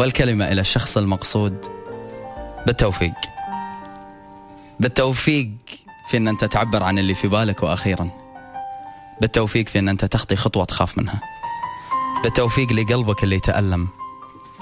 والكلمة 0.00 0.52
إلى 0.52 0.60
الشخص 0.60 0.96
المقصود. 0.96 1.66
بالتوفيق. 2.66 3.14
بالتوفيق 4.80 5.50
في 6.10 6.16
أن 6.16 6.28
أنت 6.28 6.44
تعبر 6.44 6.82
عن 6.82 6.98
اللي 6.98 7.14
في 7.14 7.28
بالك 7.28 7.62
وأخيرا. 7.62 8.10
بالتوفيق 9.20 9.68
في 9.68 9.78
أن 9.78 9.88
أنت 9.88 10.04
تخطي 10.04 10.36
خطوة 10.36 10.64
تخاف 10.64 10.98
منها. 10.98 11.20
بالتوفيق 12.22 12.72
لقلبك 12.72 13.24
اللي 13.24 13.38
تألم 13.40 13.88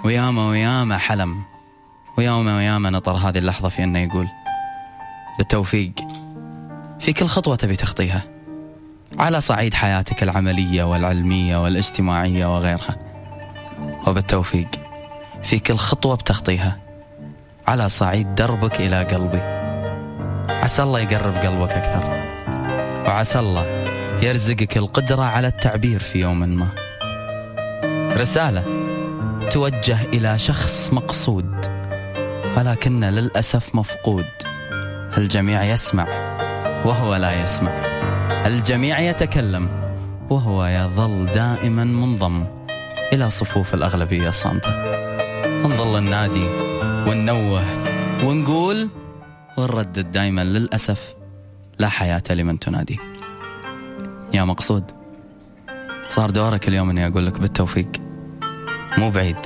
وياما 0.05 0.49
وياما 0.49 0.99
حلم. 0.99 1.43
وياما 2.17 2.57
وياما 2.57 2.91
نطر 2.91 3.13
هذه 3.13 3.39
اللحظة 3.39 3.69
في 3.69 3.85
أنه 3.85 3.99
يقول. 3.99 4.29
بالتوفيق 5.39 5.93
في 7.01 7.13
كل 7.13 7.27
خطوة 7.27 7.57
تبي 7.57 7.77
تخطيها. 7.77 8.23
على 9.19 9.41
صعيد 9.41 9.75
حياتك 9.75 10.23
العملية 10.23 10.83
والعلمية 10.83 11.63
والاجتماعية 11.63 12.57
وغيرها. 12.57 12.97
وبالتوفيق. 14.07 14.88
في 15.49 15.59
كل 15.59 15.77
خطوة 15.77 16.17
بتخطيها. 16.17 16.77
على 17.69 17.89
صعيد 17.89 18.35
دربك 18.35 18.81
إلى 18.81 19.05
قلبي. 19.05 19.41
عسى 20.63 20.83
الله 20.83 21.01
يقرب 21.01 21.35
قلبك 21.35 21.71
أكثر. 21.71 22.05
وعسى 23.07 23.39
الله 23.39 23.85
يرزقك 24.23 24.77
القدرة 24.77 25.23
على 25.23 25.47
التعبير 25.47 26.01
في 26.01 26.19
يوم 26.19 26.39
ما. 26.41 26.69
رسالة 28.17 28.65
توجه 29.51 29.99
إلى 30.13 30.39
شخص 30.39 30.93
مقصود 30.93 31.67
ولكن 32.57 33.05
للأسف 33.05 33.75
مفقود. 33.75 34.27
الجميع 35.19 35.65
يسمع 35.65 36.07
وهو 36.85 37.15
لا 37.17 37.43
يسمع. 37.45 37.73
الجميع 38.47 38.99
يتكلم 39.01 39.69
وهو 40.31 40.67
يظل 40.67 41.27
دائما 41.27 41.85
منضم 41.85 42.47
إلى 43.13 43.31
صفوف 43.31 43.75
الأغلبية 43.75 44.29
الصامتة 44.29 45.08
نظل 45.65 45.99
النادي 45.99 46.47
وننوه 47.07 47.65
ونقول 48.25 48.89
ونردد 49.57 50.13
دائما 50.13 50.45
للأسف 50.45 51.15
لا 51.79 51.89
حياة 51.89 52.23
لمن 52.31 52.59
تنادي. 52.59 52.99
يا 54.35 54.45
مقصود 54.45 54.85
صار 56.11 56.31
دورك 56.31 56.69
اليوم 56.69 56.91
إني 56.91 57.07
أقول 57.07 57.27
لك 57.27 57.41
بالتوفيق. 57.41 57.89
مو 58.99 59.11
بعيد. 59.11 59.37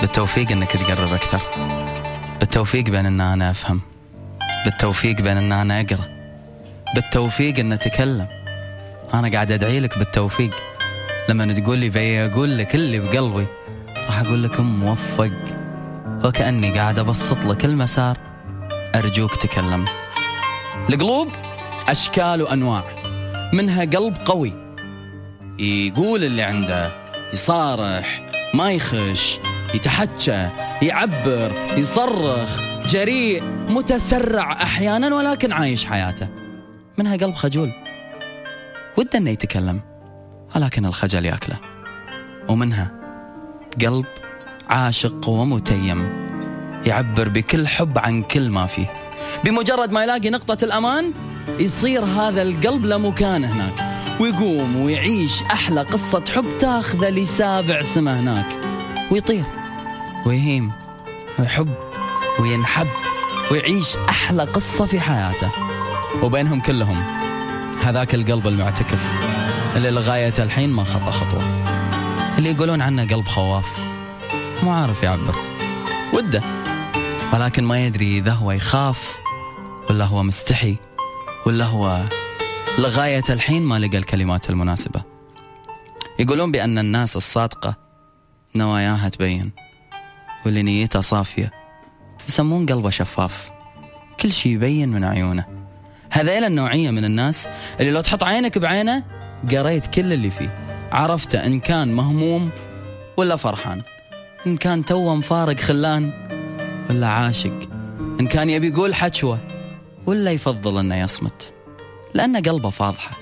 بالتوفيق 0.00 0.52
إنك 0.52 0.72
تقرب 0.72 1.12
أكثر. 1.12 1.40
بالتوفيق 2.40 2.84
بين 2.84 3.06
إن 3.06 3.20
أنا 3.20 3.50
أفهم. 3.50 3.80
بالتوفيق 4.64 5.20
بين 5.20 5.36
إن 5.36 5.52
أنا 5.52 5.80
أقرأ. 5.80 6.04
بالتوفيق 6.94 7.58
إن 7.58 7.72
أتكلم. 7.72 8.26
أنا 9.14 9.28
قاعد 9.28 9.52
أدعي 9.52 9.80
لك 9.80 9.98
بالتوفيق. 9.98 10.50
لما 11.28 11.52
تقول 11.52 11.78
لي 11.78 11.88
بي 11.88 12.26
أقول 12.26 12.58
لك 12.58 12.74
اللي 12.74 12.98
بقلبي. 12.98 13.46
راح 14.08 14.20
أقول 14.20 14.42
لك 14.42 14.60
موفق. 14.60 15.32
وكأني 16.24 16.78
قاعد 16.78 16.98
أبسط 16.98 17.44
لك 17.44 17.64
المسار. 17.64 18.18
أرجوك 18.94 19.34
تكلم. 19.36 19.84
القلوب 20.90 21.28
أشكال 21.88 22.42
وأنواع. 22.42 22.84
منها 23.52 23.84
قلب 23.84 24.16
قوي. 24.24 24.52
يقول 25.58 26.24
اللي 26.24 26.42
عنده 26.42 26.90
يصارح 27.32 28.22
ما 28.54 28.72
يخش 28.72 29.38
يتحكى 29.74 30.48
يعبر 30.82 31.52
يصرخ. 31.76 32.60
جريء 32.86 33.42
متسرع 33.68 34.52
أحيانا 34.52 35.16
ولكن 35.16 35.52
عايش 35.52 35.84
حياته. 35.84 36.28
منها 36.98 37.16
قلب 37.16 37.34
خجول. 37.34 37.72
وده 38.98 39.18
انه 39.18 39.30
يتكلم. 39.30 39.80
ولكن 40.56 40.86
الخجل 40.86 41.26
ياكله. 41.26 41.56
ومنها 42.48 42.90
قلب 43.80 44.06
عاشق 44.70 45.28
ومتيم 45.28 46.28
يعبر 46.86 47.28
بكل 47.28 47.68
حب 47.68 47.98
عن 47.98 48.22
كل 48.22 48.50
ما 48.50 48.66
فيه. 48.66 48.86
بمجرد 49.44 49.92
ما 49.92 50.02
يلاقي 50.02 50.30
نقطة 50.30 50.64
الأمان 50.64 51.12
يصير 51.58 52.04
هذا 52.04 52.42
القلب 52.42 52.84
له 52.84 52.98
مكان 52.98 53.44
هناك 53.44 53.74
ويقوم 54.20 54.76
ويعيش 54.76 55.42
أحلى 55.42 55.82
قصة 55.82 56.24
حب 56.34 56.44
تاخذه 56.58 57.08
لسابع 57.08 57.82
سما 57.82 58.20
هناك. 58.20 58.46
ويطير 59.10 59.44
ويهيم 60.26 60.72
ويحب 61.38 61.74
وينحب 62.40 62.86
ويعيش 63.50 63.96
أحلى 64.08 64.44
قصة 64.44 64.86
في 64.86 65.00
حياته. 65.00 65.50
وبينهم 66.22 66.60
كلهم 66.60 67.02
هذاك 67.84 68.14
القلب 68.14 68.46
المعتكف 68.46 69.12
اللي 69.76 69.90
لغاية 69.90 70.34
الحين 70.38 70.70
ما 70.70 70.84
خطى 70.84 71.12
خطوة. 71.12 71.77
اللي 72.38 72.50
يقولون 72.50 72.80
عنه 72.82 73.02
قلب 73.02 73.26
خواف. 73.26 73.66
مو 74.62 74.70
عارف 74.70 75.02
يعبر 75.02 75.34
وده. 76.14 76.42
ولكن 77.32 77.64
ما 77.64 77.86
يدري 77.86 78.18
إذا 78.18 78.32
هو 78.32 78.52
يخاف 78.52 79.16
ولا 79.90 80.04
هو 80.04 80.22
مستحي 80.22 80.76
ولا 81.46 81.64
هو 81.64 82.04
لغاية 82.78 83.24
الحين 83.30 83.62
ما 83.62 83.78
لقى 83.78 83.98
الكلمات 83.98 84.50
المناسبة. 84.50 85.02
يقولون 86.18 86.52
بأن 86.52 86.78
الناس 86.78 87.16
الصادقة 87.16 87.76
نواياها 88.54 89.08
تبين 89.08 89.50
واللي 90.46 90.62
نيته 90.62 91.00
صافية. 91.00 91.52
يسمون 92.28 92.66
قلبه 92.66 92.90
شفاف. 92.90 93.50
كل 94.20 94.32
شيء 94.32 94.52
يبين 94.52 94.88
من 94.88 95.04
عيونه. 95.04 95.44
هذيل 96.10 96.44
النوعية 96.44 96.90
من 96.90 97.04
الناس 97.04 97.48
اللي 97.80 97.90
لو 97.90 98.00
تحط 98.00 98.24
عينك 98.24 98.58
بعينه 98.58 99.04
قريت 99.50 99.86
كل 99.86 100.12
اللي 100.12 100.30
فيه. 100.30 100.67
عرفت 100.92 101.34
إن 101.34 101.60
كان 101.60 101.92
مهموم 101.92 102.50
ولا 103.16 103.36
فرحان. 103.36 103.82
إن 104.46 104.56
كان 104.56 104.84
توه 104.84 105.14
مفارق 105.14 105.60
خلان 105.60 106.10
ولا 106.90 107.06
عاشق. 107.06 107.68
إن 108.20 108.26
كان 108.26 108.50
يبي 108.50 108.68
يقول 108.68 108.94
حشوة 108.94 109.38
ولا 110.06 110.30
يفضل 110.30 110.78
إنه 110.78 110.96
يصمت. 110.96 111.52
لأن 112.14 112.36
قلبه 112.36 112.70
فاضحة 112.70 113.16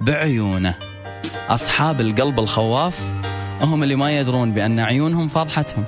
بعيونه. 0.00 0.74
أصحاب 1.48 2.00
القلب 2.00 2.38
الخواف 2.38 2.98
هم 3.62 3.82
اللي 3.82 3.96
ما 3.96 4.18
يدرون 4.18 4.52
بأن 4.52 4.80
عيونهم 4.80 5.28
فاضحتهم. 5.28 5.84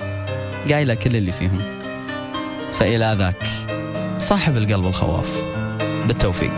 قايلة 0.71 0.93
كل 0.93 1.15
اللي 1.15 1.31
فيهم. 1.31 1.61
فإلى 2.79 3.15
ذاك 3.19 3.43
صاحب 4.19 4.57
القلب 4.57 4.85
الخواف. 4.85 5.43
بالتوفيق. 6.07 6.57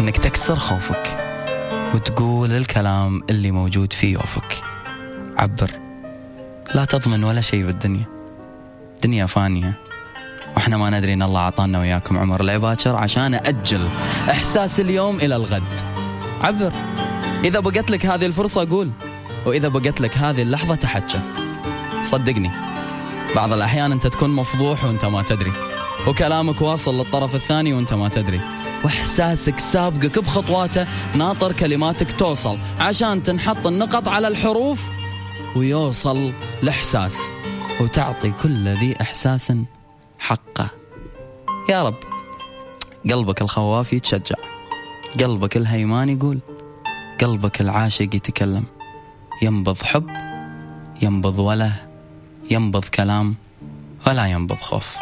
إنك 0.00 0.16
تكسر 0.16 0.56
خوفك. 0.56 1.23
وتقول 1.94 2.52
الكلام 2.52 3.22
اللي 3.30 3.50
موجود 3.50 3.92
في 3.92 4.06
يوفك. 4.06 4.62
عبر. 5.36 5.70
لا 6.74 6.84
تضمن 6.84 7.24
ولا 7.24 7.40
شيء 7.40 7.66
بالدنيا. 7.66 8.04
دنيا 9.02 9.26
فانية. 9.26 9.72
وإحنا 10.56 10.76
ما 10.76 10.90
ندري 10.90 11.12
إن 11.12 11.22
الله 11.22 11.40
أعطانا 11.40 11.80
وياكم 11.80 12.18
عمر. 12.18 12.40
العباكر 12.40 12.96
عشان 12.96 13.34
أجل 13.34 13.88
إحساس 14.30 14.80
اليوم 14.80 15.16
إلى 15.16 15.36
الغد. 15.36 15.62
عبر. 16.40 16.72
إذا 17.44 17.60
بقت 17.60 17.90
لك 17.90 18.06
هذه 18.06 18.26
الفرصة 18.26 18.70
قول. 18.70 18.90
وإذا 19.46 19.68
بقت 19.68 20.00
لك 20.00 20.18
هذه 20.18 20.42
اللحظة 20.42 20.74
تحكى 20.74 21.20
صدقني. 22.02 22.50
بعض 23.36 23.52
الأحيان 23.52 23.92
أنت 23.92 24.06
تكون 24.06 24.30
مفضوح 24.30 24.84
وأنت 24.84 25.04
ما 25.04 25.22
تدري. 25.22 25.52
وكلامك 26.08 26.62
واصل 26.62 26.98
للطرف 26.98 27.34
الثاني 27.34 27.74
وأنت 27.74 27.94
ما 27.94 28.08
تدري. 28.08 28.40
وإحساسك 28.84 29.58
سابقك 29.58 30.18
بخطواته 30.18 30.86
ناطر 31.14 31.52
كلماتك 31.52 32.18
توصل. 32.18 32.58
عشان 32.78 33.22
تنحط 33.22 33.66
النقط 33.66 34.08
على 34.08 34.28
الحروف 34.28 34.80
ويوصل 35.56 36.32
الإحساس. 36.62 37.18
وتعطي 37.80 38.32
كل 38.42 38.68
ذي 38.68 38.96
إحساس 39.00 39.52
حقه. 40.18 40.68
يا 41.70 41.82
رب 41.82 41.96
قلبك 43.10 43.42
الخواف 43.42 43.92
يتشجع. 43.92 44.36
قلبك 45.20 45.56
الهيمان 45.56 46.08
يقول. 46.08 46.38
قلبك 47.20 47.60
العاشق 47.60 48.02
يتكلم. 48.02 48.64
ينبض 49.42 49.82
حب 49.82 50.10
ينبض 51.02 51.38
وله 51.38 51.72
ينبض 52.50 52.84
كلام 52.84 53.34
ولا 54.06 54.26
ينبض 54.26 54.56
خوف. 54.56 54.96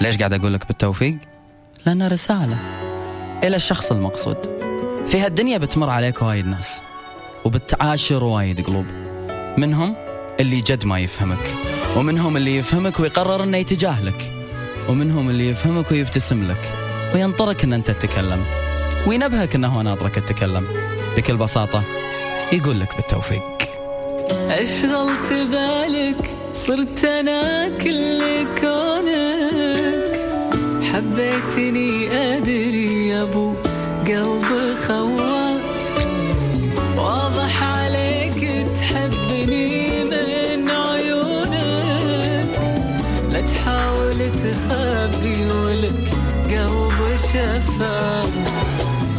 ليش 0.00 0.16
قاعد 0.16 0.32
أقول 0.32 0.54
لك 0.54 0.66
بالتوفيق؟ 0.66 1.18
لأنها 1.86 2.08
رسالة 2.08 2.56
إلى 3.44 3.56
الشخص 3.56 3.92
المقصود. 3.92 4.36
في 5.08 5.20
هالدنيا 5.20 5.58
بتمر 5.58 5.90
عليك 5.90 6.22
وايد 6.22 6.46
ناس 6.46 6.82
وبتعاشر 7.44 8.24
وايد 8.24 8.66
قلوب. 8.66 8.86
منهم 9.58 9.94
اللي 10.40 10.60
جد 10.60 10.84
ما 10.84 10.98
يفهمك 10.98 11.54
ومنهم 11.96 12.36
اللي 12.36 12.56
يفهمك 12.56 13.00
ويقرر 13.00 13.42
إنه 13.42 13.56
يتجاهلك 13.56 14.32
ومنهم 14.88 15.30
اللي 15.30 15.48
يفهمك 15.48 15.90
ويبتسم 15.90 16.48
لك 16.50 16.72
وينطرك 17.14 17.64
إن 17.64 17.72
أنت 17.72 17.90
تتكلم 17.90 18.44
وينبهك 19.06 19.54
إنه 19.54 19.82
ناطرك 19.82 20.14
تتكلم. 20.14 20.66
بكل 21.16 21.36
بساطة 21.36 21.82
يقول 22.52 22.80
لك 22.80 22.96
بالتوفيق. 22.96 23.42
أشغلت 24.50 25.32
بالك 25.32 26.36
صرت 26.52 27.04
أنا 27.04 27.68
كل 27.68 28.46
كونك. 28.60 29.39
حبيتني 30.92 32.10
أدري 32.12 33.08
يا 33.08 33.22
أبو 33.22 33.54
قلب 34.06 34.76
خواف. 34.86 35.60
واضح 36.96 37.62
عليك 37.62 38.66
تحبني 38.76 40.04
من 40.04 40.70
عيونك. 40.70 42.50
اللي 44.12 44.30
تخبي 44.30 45.46
ولك 45.50 46.08
قلب 46.50 47.16
شفاف. 47.32 48.30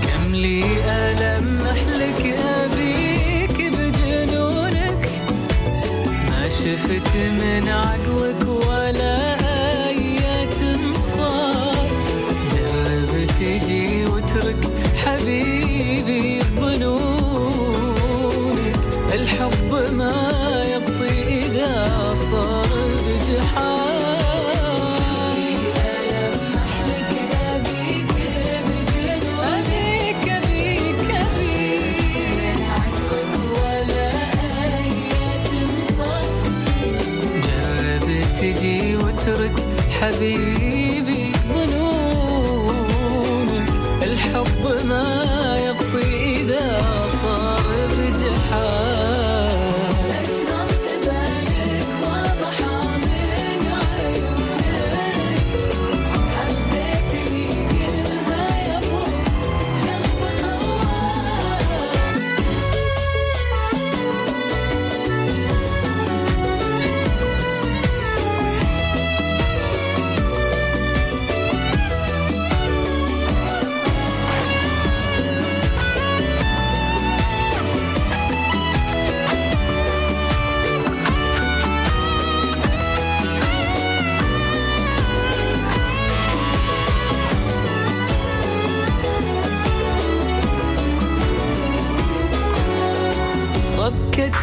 كم 0.03 0.35
لي 0.35 0.63
ألمح 0.85 1.79
لك 1.87 2.39
أبيك 2.59 3.73
بجنونك. 3.73 5.09
ما 6.29 6.49
شفت 6.49 7.15
من 7.15 7.69
عدوك 7.69 8.67
ولا 8.67 9.30
حبيبي 15.31 16.41
ظنونك 16.59 17.11
الحب 19.13 19.71
ما 19.93 20.63
يبطي 20.73 21.45
إذا 21.45 21.73
صار 22.31 22.67
بجحافك 23.07 24.01
ألمح 26.23 26.73
لك 26.87 27.15
أبيك 27.53 28.11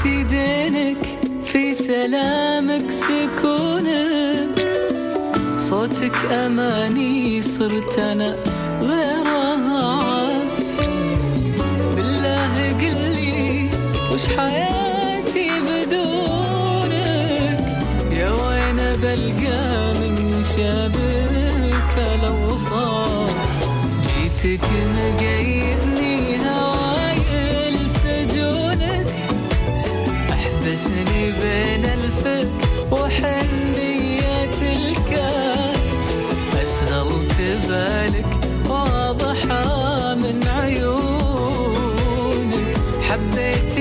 ربكة 0.05 0.11
يدينك 0.11 0.99
في 1.45 1.75
سلامك 1.75 2.91
سكونك. 2.91 4.59
صوتك 5.59 6.33
أماني 6.33 7.43
صرت 7.43 7.99
أنا 7.99 8.37
غيرها 8.83 9.85
عاف 9.85 10.89
بالله 11.97 12.73
قلي 12.81 13.69
وش 14.13 14.37
حياتي 14.37 15.51
بدونك؟ 15.61 16.99
يا 18.13 18.31
وين 18.31 18.77
بلقى 19.03 19.95
من 20.01 20.45
شابك 20.57 21.95
الأوصاف 22.15 23.35
جيتك 24.07 24.65
مقيدني 24.95 26.18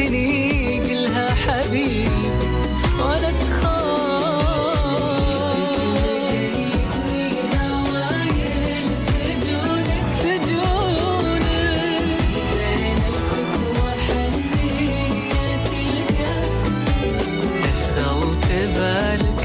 حبيتني 0.08 0.80
قلها 0.80 1.36
حبيبي 1.36 2.32
ولا 3.00 3.32
تخاف. 3.32 3.88
سجونك 10.18 11.44
الفك 13.08 13.54
وحنية 13.80 15.66
الكف 15.92 16.58
اشغلت 17.70 18.48
بالك 18.78 19.42